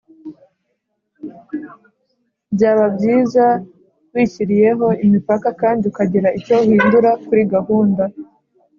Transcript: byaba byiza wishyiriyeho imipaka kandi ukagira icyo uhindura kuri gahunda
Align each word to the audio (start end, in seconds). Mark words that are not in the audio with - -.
byaba 2.53 2.85
byiza 2.95 3.45
wishyiriyeho 4.13 4.87
imipaka 5.05 5.49
kandi 5.61 5.81
ukagira 5.91 6.27
icyo 6.37 6.53
uhindura 6.63 7.11
kuri 7.25 7.41
gahunda 7.53 8.03